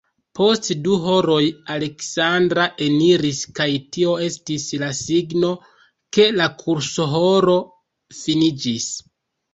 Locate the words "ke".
6.19-6.27